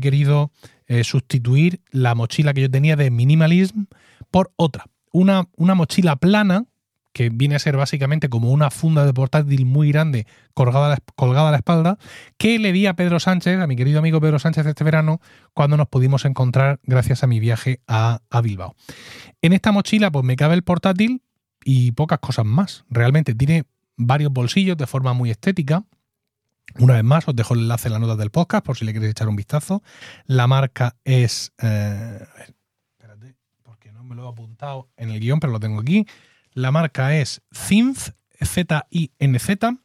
querido 0.00 0.50
eh, 0.86 1.02
sustituir 1.02 1.80
la 1.90 2.14
mochila 2.14 2.52
que 2.52 2.60
yo 2.60 2.70
tenía 2.70 2.94
de 2.96 3.10
minimalism 3.10 3.84
por 4.30 4.52
otra. 4.56 4.86
Una, 5.12 5.48
una 5.56 5.74
mochila 5.74 6.16
plana 6.16 6.66
que 7.14 7.30
viene 7.30 7.54
a 7.54 7.58
ser 7.58 7.76
básicamente 7.76 8.28
como 8.28 8.50
una 8.50 8.70
funda 8.70 9.06
de 9.06 9.14
portátil 9.14 9.64
muy 9.64 9.92
grande 9.92 10.26
colgada, 10.52 10.98
colgada 11.14 11.48
a 11.48 11.50
la 11.52 11.58
espalda, 11.58 11.96
que 12.36 12.58
le 12.58 12.72
di 12.72 12.86
a 12.86 12.94
Pedro 12.96 13.20
Sánchez, 13.20 13.60
a 13.60 13.66
mi 13.66 13.76
querido 13.76 14.00
amigo 14.00 14.20
Pedro 14.20 14.38
Sánchez 14.38 14.66
este 14.66 14.84
verano, 14.84 15.20
cuando 15.54 15.76
nos 15.76 15.88
pudimos 15.88 16.24
encontrar 16.24 16.80
gracias 16.82 17.22
a 17.22 17.28
mi 17.28 17.38
viaje 17.38 17.80
a, 17.86 18.20
a 18.28 18.40
Bilbao. 18.40 18.74
En 19.42 19.52
esta 19.52 19.70
mochila 19.72 20.10
pues 20.10 20.24
me 20.24 20.36
cabe 20.36 20.54
el 20.54 20.64
portátil 20.64 21.22
y 21.64 21.92
pocas 21.92 22.18
cosas 22.18 22.44
más. 22.44 22.84
Realmente 22.90 23.34
tiene 23.34 23.64
varios 23.96 24.32
bolsillos 24.32 24.76
de 24.76 24.86
forma 24.86 25.12
muy 25.12 25.30
estética. 25.30 25.84
Una 26.78 26.94
vez 26.94 27.04
más, 27.04 27.28
os 27.28 27.36
dejo 27.36 27.54
el 27.54 27.60
enlace 27.60 27.88
en 27.88 27.92
las 27.92 28.00
notas 28.00 28.18
del 28.18 28.30
podcast 28.30 28.64
por 28.64 28.76
si 28.76 28.84
le 28.84 28.92
queréis 28.92 29.12
echar 29.12 29.28
un 29.28 29.36
vistazo. 29.36 29.82
La 30.26 30.46
marca 30.46 30.96
es. 31.04 31.52
Eh, 31.62 32.20
espérate, 32.92 33.36
porque 33.62 33.92
no 33.92 34.02
me 34.02 34.14
lo 34.14 34.26
he 34.26 34.28
apuntado 34.28 34.88
en 34.96 35.10
el 35.10 35.20
guion, 35.20 35.40
pero 35.40 35.52
lo 35.52 35.60
tengo 35.60 35.80
aquí. 35.80 36.06
La 36.52 36.72
marca 36.72 37.16
es 37.16 37.42
Zinz, 37.54 38.12
Z-I-N-Z. 38.42 39.76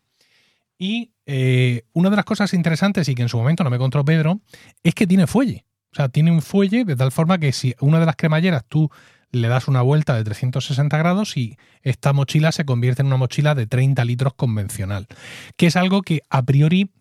Y 0.78 1.12
eh, 1.26 1.84
una 1.94 2.10
de 2.10 2.16
las 2.16 2.26
cosas 2.26 2.54
interesantes 2.54 3.08
y 3.10 3.16
que 3.16 3.22
en 3.22 3.30
su 3.30 3.38
momento 3.38 3.64
no 3.64 3.70
me 3.70 3.78
contó 3.78 4.04
Pedro 4.06 4.40
es 4.82 4.96
que 4.96 5.06
tiene 5.06 5.28
fuelle. 5.28 5.66
O 5.92 5.96
sea, 5.96 6.10
tiene 6.10 6.32
un 6.32 6.42
fuelle 6.42 6.86
de 6.86 6.96
tal 6.96 7.12
forma 7.12 7.38
que 7.38 7.52
si 7.52 7.76
una 7.82 8.00
de 8.00 8.06
las 8.06 8.16
cremalleras 8.16 8.64
tú 8.68 8.90
le 9.32 9.48
das 9.48 9.68
una 9.68 9.82
vuelta 9.82 10.16
de 10.16 10.24
360 10.24 10.98
grados 10.98 11.38
y 11.38 11.58
esta 11.82 12.14
mochila 12.14 12.52
se 12.52 12.66
convierte 12.66 13.02
en 13.02 13.08
una 13.08 13.18
mochila 13.18 13.56
de 13.56 13.68
30 13.68 14.04
litros 14.06 14.34
convencional, 14.34 15.08
que 15.56 15.68
es 15.68 15.76
algo 15.76 16.02
que 16.02 16.22
a 16.30 16.44
priori 16.44 16.92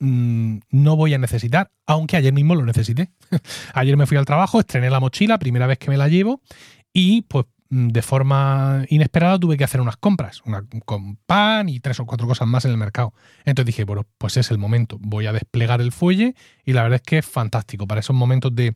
mm, 0.00 0.58
no 0.70 0.96
voy 0.96 1.14
a 1.14 1.18
necesitar, 1.18 1.70
aunque 1.86 2.16
ayer 2.16 2.32
mismo 2.32 2.54
lo 2.54 2.64
necesité. 2.64 3.10
ayer 3.74 3.96
me 3.96 4.06
fui 4.06 4.16
al 4.16 4.24
trabajo, 4.24 4.60
estrené 4.60 4.90
la 4.90 5.00
mochila, 5.00 5.38
primera 5.38 5.66
vez 5.66 5.78
que 5.78 5.90
me 5.90 5.96
la 5.96 6.08
llevo, 6.08 6.40
y 6.92 7.22
pues 7.22 7.46
de 7.76 8.02
forma 8.02 8.84
inesperada 8.88 9.36
tuve 9.36 9.56
que 9.56 9.64
hacer 9.64 9.80
unas 9.80 9.96
compras, 9.96 10.42
una, 10.44 10.64
con 10.84 11.16
pan 11.16 11.68
y 11.68 11.80
tres 11.80 11.98
o 11.98 12.06
cuatro 12.06 12.28
cosas 12.28 12.46
más 12.46 12.64
en 12.64 12.70
el 12.70 12.76
mercado. 12.76 13.14
Entonces 13.44 13.66
dije, 13.66 13.82
bueno, 13.82 14.06
pues 14.16 14.36
es 14.36 14.52
el 14.52 14.58
momento, 14.58 14.96
voy 15.00 15.26
a 15.26 15.32
desplegar 15.32 15.80
el 15.80 15.90
fuelle 15.90 16.36
y 16.64 16.72
la 16.72 16.82
verdad 16.82 16.96
es 16.96 17.02
que 17.02 17.18
es 17.18 17.26
fantástico. 17.26 17.88
Para 17.88 17.98
esos 17.98 18.14
momentos 18.14 18.54
de, 18.54 18.74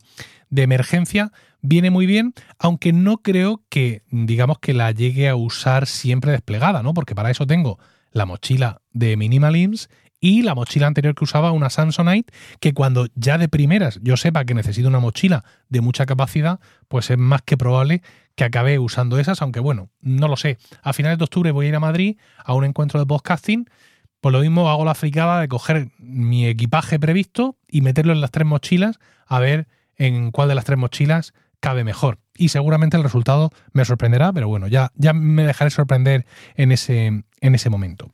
de 0.50 0.62
emergencia 0.62 1.30
viene 1.60 1.90
muy 1.90 2.06
bien, 2.06 2.34
aunque 2.58 2.92
no 2.92 3.18
creo 3.18 3.62
que, 3.68 4.02
digamos, 4.10 4.58
que 4.58 4.74
la 4.74 4.90
llegue 4.90 5.28
a 5.28 5.36
usar 5.36 5.86
siempre 5.86 6.32
desplegada, 6.32 6.82
¿no? 6.82 6.92
Porque 6.92 7.14
para 7.14 7.30
eso 7.30 7.46
tengo 7.46 7.78
la 8.10 8.26
mochila 8.26 8.80
de 8.92 9.16
Minimalims 9.16 9.90
y 10.20 10.42
la 10.42 10.54
mochila 10.54 10.87
anterior 10.87 11.14
que 11.14 11.25
usaba, 11.25 11.52
una 11.52 11.70
Samsonite, 11.70 12.32
que 12.60 12.75
cuando 12.75 13.06
ya 13.14 13.38
de 13.38 13.48
primeras 13.48 13.98
yo 14.02 14.16
sepa 14.16 14.44
que 14.44 14.54
necesito 14.54 14.88
una 14.88 15.00
mochila 15.00 15.44
de 15.68 15.80
mucha 15.80 16.06
capacidad, 16.06 16.60
pues 16.88 17.10
es 17.10 17.18
más 17.18 17.42
que 17.42 17.56
probable 17.56 18.02
que 18.34 18.44
acabe 18.44 18.78
usando 18.78 19.18
esas, 19.18 19.42
aunque 19.42 19.60
bueno, 19.60 19.90
no 20.00 20.28
lo 20.28 20.37
sé. 20.37 20.58
A 20.82 20.92
finales 20.92 21.18
de 21.18 21.25
octubre 21.25 21.50
voy 21.50 21.66
a 21.66 21.68
ir 21.70 21.75
a 21.75 21.80
Madrid 21.80 22.16
a 22.44 22.54
un 22.54 22.64
encuentro 22.64 23.00
de 23.00 23.06
podcasting. 23.06 23.68
Por 24.20 24.32
lo 24.32 24.40
mismo 24.40 24.68
hago 24.70 24.84
la 24.84 24.94
fricada 24.94 25.40
de 25.40 25.48
coger 25.48 25.90
mi 25.98 26.46
equipaje 26.46 26.98
previsto 26.98 27.56
y 27.68 27.82
meterlo 27.82 28.12
en 28.12 28.20
las 28.20 28.30
tres 28.30 28.46
mochilas 28.46 28.98
a 29.26 29.38
ver 29.38 29.68
en 29.96 30.30
cuál 30.30 30.48
de 30.48 30.54
las 30.54 30.64
tres 30.64 30.78
mochilas 30.78 31.34
cabe 31.60 31.84
mejor. 31.84 32.18
Y 32.37 32.50
seguramente 32.50 32.96
el 32.96 33.02
resultado 33.02 33.50
me 33.72 33.84
sorprenderá, 33.84 34.32
pero 34.32 34.48
bueno, 34.48 34.68
ya, 34.68 34.92
ya 34.94 35.12
me 35.12 35.42
dejaré 35.44 35.70
sorprender 35.70 36.25
en 36.54 36.72
ese, 36.72 37.25
en 37.40 37.54
ese 37.54 37.70
momento. 37.70 38.12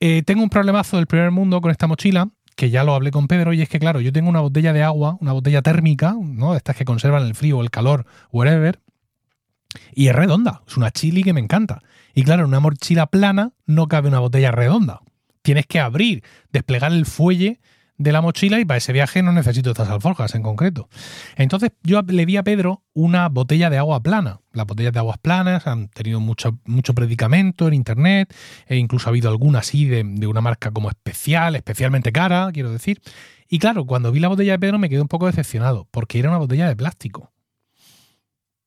Eh, 0.00 0.22
tengo 0.22 0.42
un 0.42 0.48
problemazo 0.48 0.96
del 0.96 1.06
primer 1.06 1.30
mundo 1.30 1.60
con 1.60 1.70
esta 1.70 1.86
mochila, 1.86 2.30
que 2.56 2.70
ya 2.70 2.84
lo 2.84 2.94
hablé 2.94 3.10
con 3.10 3.28
Pedro, 3.28 3.52
y 3.52 3.60
es 3.60 3.68
que, 3.68 3.78
claro, 3.78 4.00
yo 4.00 4.12
tengo 4.12 4.30
una 4.30 4.40
botella 4.40 4.72
de 4.72 4.82
agua, 4.82 5.18
una 5.20 5.32
botella 5.32 5.60
térmica, 5.60 6.14
¿no? 6.18 6.56
Estas 6.56 6.76
que 6.76 6.84
conservan 6.84 7.24
el 7.24 7.34
frío, 7.34 7.60
el 7.60 7.70
calor, 7.70 8.06
whatever, 8.32 8.80
y 9.94 10.08
es 10.08 10.14
redonda, 10.14 10.62
es 10.66 10.76
una 10.76 10.90
chili 10.90 11.22
que 11.22 11.32
me 11.32 11.40
encanta. 11.40 11.82
Y 12.14 12.24
claro, 12.24 12.42
en 12.42 12.48
una 12.48 12.60
mochila 12.60 13.06
plana 13.06 13.52
no 13.66 13.88
cabe 13.88 14.08
una 14.08 14.18
botella 14.18 14.50
redonda. 14.50 15.00
Tienes 15.42 15.66
que 15.66 15.80
abrir, 15.80 16.24
desplegar 16.50 16.92
el 16.92 17.06
fuelle 17.06 17.60
de 18.00 18.12
la 18.12 18.22
mochila 18.22 18.58
y 18.58 18.64
para 18.64 18.78
ese 18.78 18.94
viaje 18.94 19.22
no 19.22 19.30
necesito 19.30 19.70
estas 19.70 19.90
alforjas 19.90 20.34
en 20.34 20.42
concreto. 20.42 20.88
Entonces 21.36 21.72
yo 21.82 22.00
le 22.00 22.24
di 22.24 22.38
a 22.38 22.42
Pedro 22.42 22.82
una 22.94 23.28
botella 23.28 23.68
de 23.68 23.76
agua 23.76 24.02
plana. 24.02 24.40
Las 24.52 24.66
botellas 24.66 24.94
de 24.94 25.00
aguas 25.00 25.18
planas 25.18 25.66
han 25.66 25.88
tenido 25.88 26.18
mucho, 26.18 26.58
mucho 26.64 26.94
predicamento 26.94 27.68
en 27.68 27.74
internet 27.74 28.34
e 28.66 28.76
incluso 28.78 29.08
ha 29.08 29.10
habido 29.10 29.28
alguna 29.28 29.58
así 29.58 29.84
de, 29.84 30.02
de 30.02 30.26
una 30.26 30.40
marca 30.40 30.70
como 30.70 30.88
especial, 30.88 31.56
especialmente 31.56 32.10
cara, 32.10 32.48
quiero 32.54 32.72
decir. 32.72 33.02
Y 33.50 33.58
claro, 33.58 33.84
cuando 33.84 34.10
vi 34.10 34.20
la 34.20 34.28
botella 34.28 34.52
de 34.52 34.58
Pedro 34.58 34.78
me 34.78 34.88
quedé 34.88 35.02
un 35.02 35.08
poco 35.08 35.26
decepcionado 35.26 35.86
porque 35.90 36.18
era 36.18 36.30
una 36.30 36.38
botella 36.38 36.68
de 36.68 36.76
plástico. 36.76 37.30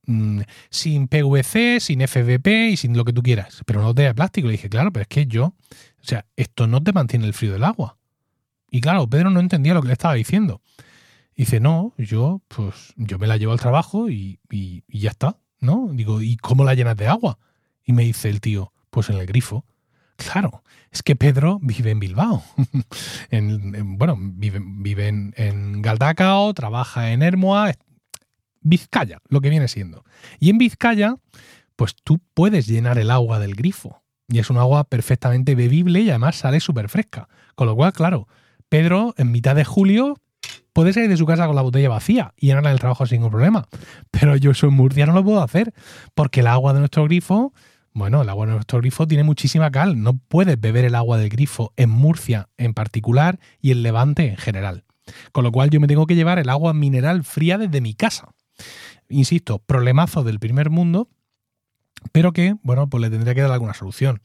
Mm, 0.06 0.42
sin 0.70 1.08
PVC, 1.08 1.80
sin 1.80 2.08
FVP 2.08 2.70
y 2.70 2.78
sin 2.78 2.96
lo 2.96 3.04
que 3.04 3.14
tú 3.14 3.24
quieras, 3.24 3.64
pero 3.66 3.82
no 3.82 3.96
de 3.96 4.14
plástico. 4.14 4.48
Le 4.48 4.54
dije, 4.54 4.70
claro, 4.70 4.94
pero 4.94 5.02
es 5.02 5.08
que 5.08 5.26
yo, 5.26 5.46
o 5.46 6.04
sea, 6.04 6.28
esto 6.36 6.68
no 6.68 6.84
te 6.84 6.94
mantiene 6.94 7.26
el 7.26 7.34
frío 7.34 7.54
del 7.54 7.64
agua. 7.64 7.98
Y 8.74 8.82
claro, 8.82 9.08
Pedro 9.08 9.30
no 9.30 9.40
entendía 9.40 9.76
lo 9.76 9.84
que 9.84 9.90
le 9.90 9.94
estaba 9.94 10.16
diciendo. 10.16 10.60
dice, 11.36 11.60
no, 11.60 11.94
yo, 12.00 12.42
pues, 12.48 12.96
yo 12.98 13.20
me 13.20 13.28
la 13.28 13.38
llevo 13.38 13.52
al 13.52 13.60
trabajo 13.60 14.10
y, 14.10 14.40
y, 14.50 14.84
ya 14.90 15.12
está, 15.12 15.38
¿no? 15.60 15.90
Digo, 15.94 16.24
¿y 16.24 16.38
cómo 16.38 16.64
la 16.64 16.74
llenas 16.74 16.98
de 16.98 17.06
agua? 17.06 17.38
Y 17.86 17.94
me 17.94 18.02
dice 18.02 18.32
el 18.32 18.42
tío, 18.42 18.74
pues 18.90 19.12
en 19.12 19.18
el 19.18 19.28
grifo. 19.28 19.64
Claro, 20.16 20.64
es 20.90 21.04
que 21.04 21.16
Pedro 21.16 21.60
vive 21.62 21.92
en 21.92 22.00
Bilbao. 22.00 22.44
en, 23.30 23.96
bueno, 24.00 24.18
vive, 24.20 24.60
vive 24.60 25.08
en, 25.08 25.36
en, 25.38 25.84
Galdacao, 25.84 26.52
trabaja 26.56 27.12
en 27.12 27.22
Hermoa, 27.22 27.74
Vizcaya, 28.62 29.20
lo 29.30 29.40
que 29.40 29.52
viene 29.52 29.68
siendo. 29.68 30.04
Y 30.40 30.50
en 30.50 30.58
Vizcaya, 30.58 31.18
pues 31.76 31.96
tú 32.04 32.20
puedes 32.34 32.66
llenar 32.66 32.98
el 32.98 33.12
agua 33.12 33.38
del 33.38 33.54
grifo. 33.54 34.02
Y 34.28 34.40
es 34.40 34.50
un 34.50 34.58
agua 34.58 34.86
perfectamente 34.86 35.54
bebible 35.54 36.00
y 36.00 36.10
además 36.10 36.38
sale 36.38 36.60
súper 36.60 36.90
fresca. 36.90 37.30
Con 37.54 37.68
lo 37.68 37.76
cual, 37.76 37.94
claro, 37.94 38.28
Pedro 38.74 39.14
en 39.18 39.32
mitad 39.32 39.56
de 39.56 39.66
julio 39.66 40.18
puede 40.74 40.94
salir 40.94 41.08
de 41.08 41.16
su 41.16 41.28
casa 41.28 41.46
con 41.46 41.56
la 41.56 41.62
botella 41.62 41.90
vacía 41.90 42.34
y 42.36 42.48
llenarla 42.48 42.72
del 42.72 42.80
trabajo 42.80 43.06
sin 43.06 43.18
ningún 43.18 43.30
problema. 43.30 43.68
Pero 44.10 44.36
yo 44.36 44.56
soy 44.56 44.72
Murcia 44.72 45.06
no 45.06 45.14
lo 45.14 45.24
puedo 45.24 45.44
hacer 45.44 45.76
porque 46.16 46.40
el 46.40 46.48
agua 46.48 46.74
de 46.74 46.80
nuestro 46.80 47.04
grifo, 47.04 47.54
bueno, 47.94 48.24
el 48.24 48.30
agua 48.30 48.48
de 48.48 48.54
nuestro 48.54 48.80
grifo 48.80 49.08
tiene 49.08 49.24
muchísima 49.24 49.70
cal. 49.70 50.02
No 50.02 50.18
puedes 50.18 50.60
beber 50.60 50.86
el 50.86 50.96
agua 50.96 51.20
del 51.20 51.30
grifo 51.30 51.72
en 51.78 51.92
Murcia 51.92 52.50
en 52.58 52.74
particular 52.74 53.40
y 53.62 53.70
en 53.70 53.84
Levante 53.84 54.28
en 54.28 54.38
general. 54.38 54.86
Con 55.32 55.44
lo 55.44 55.52
cual 55.52 55.70
yo 55.70 55.80
me 55.80 55.86
tengo 55.86 56.08
que 56.08 56.16
llevar 56.16 56.40
el 56.40 56.50
agua 56.50 56.74
mineral 56.74 57.24
fría 57.24 57.60
desde 57.60 57.80
mi 57.80 57.94
casa 57.94 58.30
insisto, 59.08 59.60
problemazo 59.60 60.24
del 60.24 60.40
primer 60.40 60.72
mundo, 60.72 61.10
pero 62.12 62.34
que, 62.34 62.56
bueno, 62.64 62.90
pues 62.90 63.02
le 63.02 63.12
tendría 63.12 63.36
que 63.36 63.42
dar 63.42 63.52
alguna 63.52 63.76
solución. 63.76 64.22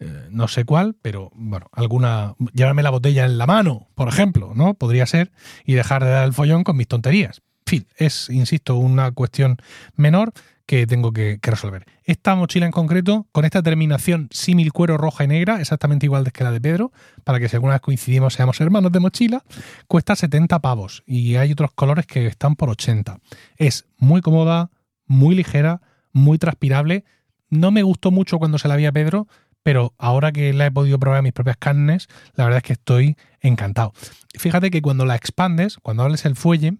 Eh, 0.00 0.28
no 0.30 0.48
sé 0.48 0.64
cuál, 0.64 0.96
pero 1.00 1.30
bueno, 1.34 1.66
alguna. 1.72 2.34
Llevarme 2.54 2.82
la 2.82 2.90
botella 2.90 3.26
en 3.26 3.36
la 3.38 3.46
mano, 3.46 3.88
por 3.94 4.08
ejemplo, 4.08 4.52
¿no? 4.54 4.74
Podría 4.74 5.06
ser, 5.06 5.30
y 5.64 5.74
dejar 5.74 6.04
de 6.04 6.10
dar 6.10 6.24
el 6.24 6.32
follón 6.32 6.64
con 6.64 6.76
mis 6.76 6.88
tonterías. 6.88 7.42
En 7.66 7.70
fin, 7.70 7.86
es, 7.96 8.30
insisto, 8.30 8.76
una 8.76 9.12
cuestión 9.12 9.58
menor 9.94 10.32
que 10.70 10.86
tengo 10.86 11.12
que, 11.12 11.38
resolver. 11.42 11.84
Esta 12.04 12.36
mochila 12.36 12.64
en 12.64 12.70
concreto, 12.70 13.26
con 13.32 13.44
esta 13.44 13.60
terminación 13.60 14.28
símil 14.30 14.72
cuero 14.72 14.96
roja 14.96 15.24
y 15.24 15.26
negra, 15.26 15.60
exactamente 15.60 16.06
igual 16.06 16.30
que 16.32 16.44
la 16.44 16.52
de 16.52 16.60
Pedro, 16.60 16.92
para 17.24 17.40
que 17.40 17.48
si 17.48 17.56
alguna 17.56 17.72
vez 17.72 17.82
coincidimos 17.82 18.34
seamos 18.34 18.60
hermanos 18.60 18.92
de 18.92 19.00
mochila, 19.00 19.42
cuesta 19.88 20.14
70 20.14 20.60
pavos 20.60 21.02
y 21.06 21.34
hay 21.34 21.50
otros 21.50 21.72
colores 21.72 22.06
que 22.06 22.26
están 22.26 22.54
por 22.54 22.70
80. 22.70 23.18
Es 23.56 23.86
muy 23.98 24.20
cómoda, 24.20 24.70
muy 25.06 25.34
ligera, 25.34 25.82
muy 26.12 26.38
transpirable. 26.38 27.04
No 27.48 27.72
me 27.72 27.82
gustó 27.82 28.12
mucho 28.12 28.38
cuando 28.38 28.58
se 28.58 28.68
la 28.68 28.76
vi 28.76 28.86
a 28.86 28.92
Pedro, 28.92 29.26
pero 29.62 29.94
ahora 29.98 30.32
que 30.32 30.52
la 30.52 30.66
he 30.66 30.70
podido 30.70 30.98
probar 30.98 31.22
mis 31.22 31.32
propias 31.32 31.56
carnes, 31.56 32.08
la 32.34 32.44
verdad 32.44 32.58
es 32.58 32.64
que 32.64 32.72
estoy 32.74 33.16
encantado. 33.40 33.92
Fíjate 34.38 34.70
que 34.70 34.82
cuando 34.82 35.04
la 35.06 35.16
expandes, 35.16 35.76
cuando 35.78 36.02
hables 36.02 36.24
el 36.24 36.36
fuelle, 36.36 36.78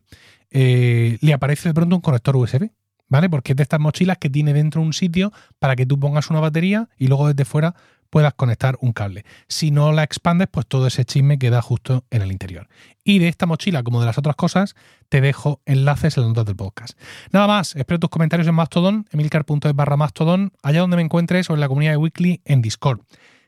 eh, 0.51 1.19
le 1.21 1.33
aparece 1.33 1.69
de 1.69 1.75
pronto 1.75 1.97
un 1.97 2.03
conector 2.03 2.37
USB 2.37 2.71
¿vale? 3.11 3.29
Porque 3.29 3.53
es 3.53 3.57
de 3.57 3.65
estas 3.65 3.81
mochilas 3.81 4.17
que 4.17 4.31
tiene 4.31 4.55
dentro 4.55 4.81
un 4.81 4.95
sitio 4.95 5.33
para 5.59 5.77
que 5.77 5.85
tú 5.85 6.01
pongas 6.01 6.31
una 6.31 6.41
batería 6.41 6.89
y 6.97 7.09
luego 7.09 7.29
desde 7.29 7.45
fuera 7.45 7.75
puedas 8.11 8.35
conectar 8.35 8.77
un 8.81 8.93
cable. 8.93 9.25
Si 9.49 9.71
no 9.71 9.93
la 9.93 10.03
expandes, 10.03 10.49
pues 10.51 10.67
todo 10.67 10.87
ese 10.87 11.05
chisme 11.05 11.39
queda 11.39 11.63
justo 11.63 12.05
en 12.11 12.23
el 12.23 12.33
interior. 12.33 12.69
Y 13.05 13.19
de 13.19 13.29
esta 13.29 13.47
mochila, 13.47 13.83
como 13.83 14.01
de 14.01 14.07
las 14.07 14.19
otras 14.19 14.37
cosas, 14.37 14.75
te 15.09 15.21
dejo 15.21 15.63
enlaces 15.65 16.17
en 16.17 16.25
las 16.25 16.29
notas 16.31 16.47
del 16.47 16.57
podcast. 16.57 16.99
Nada 17.33 17.47
más, 17.47 17.75
espero 17.77 17.99
tus 17.99 18.11
comentarios 18.11 18.47
en 18.49 18.55
Mastodon, 18.55 19.07
emilcar.es 19.11 19.75
barra 19.75 19.97
Mastodon, 19.97 20.53
allá 20.63 20.81
donde 20.81 20.97
me 20.97 21.03
encuentres 21.03 21.49
o 21.49 21.55
en 21.55 21.61
la 21.61 21.69
comunidad 21.69 21.93
de 21.93 21.97
Weekly 21.97 22.43
en 22.45 22.61
Discord. 22.61 23.01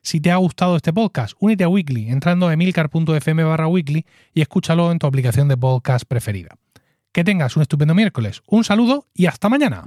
Si 0.03 0.21
te 0.21 0.33
ha 0.33 0.37
gustado 0.37 0.77
este 0.77 0.93
podcast, 0.93 1.35
únete 1.39 1.63
a 1.63 1.69
Weekly 1.69 2.09
entrando 2.11 2.49
a 2.49 2.53
emilcar.fm 2.53 3.45
barra 3.45 3.69
Weekly 3.69 4.05
y 4.35 4.41
escúchalo 4.41 4.91
en 4.91 4.99
tu 4.99 5.07
aplicación 5.07 5.47
de 5.47 5.57
podcast 5.57 6.05
preferida. 6.07 6.57
Que 7.13 7.25
tengas 7.25 7.57
un 7.57 7.63
estupendo 7.63 7.95
miércoles. 7.95 8.43
Un 8.47 8.65
saludo 8.65 9.07
y 9.15 9.27
hasta 9.27 9.49
mañana. 9.49 9.85